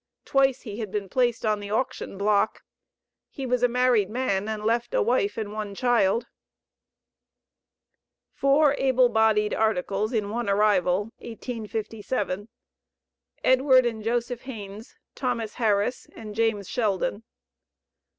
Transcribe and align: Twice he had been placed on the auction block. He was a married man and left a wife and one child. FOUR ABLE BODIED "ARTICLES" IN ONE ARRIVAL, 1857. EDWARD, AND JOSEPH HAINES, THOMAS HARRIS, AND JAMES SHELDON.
Twice 0.25 0.61
he 0.63 0.79
had 0.79 0.89
been 0.91 1.09
placed 1.09 1.45
on 1.45 1.59
the 1.59 1.69
auction 1.69 2.17
block. 2.17 2.63
He 3.29 3.45
was 3.45 3.61
a 3.61 3.67
married 3.67 4.09
man 4.09 4.49
and 4.49 4.65
left 4.65 4.95
a 4.95 5.01
wife 5.03 5.37
and 5.37 5.53
one 5.53 5.75
child. 5.75 6.25
FOUR 8.33 8.73
ABLE 8.79 9.09
BODIED 9.09 9.53
"ARTICLES" 9.53 10.11
IN 10.13 10.31
ONE 10.31 10.49
ARRIVAL, 10.49 11.01
1857. 11.19 12.47
EDWARD, 13.43 13.85
AND 13.85 14.03
JOSEPH 14.03 14.41
HAINES, 14.41 14.95
THOMAS 15.13 15.53
HARRIS, 15.53 16.07
AND 16.15 16.33
JAMES 16.33 16.67
SHELDON. 16.67 17.21